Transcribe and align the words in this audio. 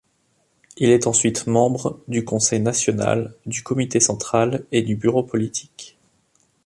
Il 0.77 0.89
est 0.89 1.05
ensuite 1.05 1.45
membre 1.45 1.99
du 2.07 2.25
conseil 2.25 2.59
national, 2.59 3.35
du 3.45 3.61
comité 3.61 3.99
central 3.99 4.65
et 4.71 4.81
du 4.81 4.95
bureau 4.95 5.21
politique. 5.21 5.95